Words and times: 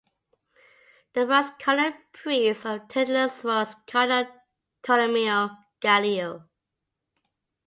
The 1.13 1.27
first 1.27 1.59
cardinal 1.59 1.93
priest 2.11 2.65
of 2.65 2.79
the 2.79 2.85
"titulus" 2.91 3.43
was 3.43 3.75
Cardinal 3.85 4.33
Tolomeo 4.81 5.55
Gallio. 5.79 6.45